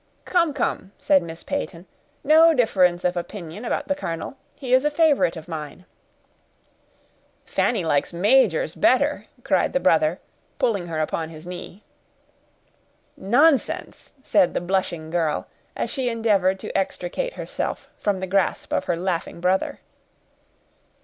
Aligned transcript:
"Come, 0.25 0.55
come," 0.55 0.93
said 0.97 1.21
Miss 1.21 1.43
Peyton, 1.43 1.85
"no 2.23 2.55
difference 2.55 3.05
of 3.05 3.15
opinion 3.15 3.63
about 3.63 3.87
the 3.87 3.93
colonel—he 3.93 4.73
is 4.73 4.83
a 4.83 4.89
favorite 4.89 5.37
of 5.37 5.47
mine." 5.47 5.85
"Fanny 7.45 7.85
likes 7.85 8.11
majors 8.11 8.73
better," 8.73 9.27
cried 9.43 9.73
the 9.73 9.79
brother, 9.79 10.19
pulling 10.57 10.87
her 10.87 10.97
upon 10.99 11.29
his 11.29 11.45
knee. 11.45 11.83
"Nonsense!" 13.15 14.13
said 14.23 14.55
the 14.55 14.59
blushing 14.59 15.11
girl, 15.11 15.45
as 15.77 15.91
she 15.91 16.09
endeavored 16.09 16.57
to 16.61 16.75
extricate 16.75 17.33
herself 17.35 17.87
from 17.95 18.21
the 18.21 18.25
grasp 18.25 18.73
of 18.73 18.85
her 18.85 18.97
laughing 18.97 19.39
brother. 19.39 19.81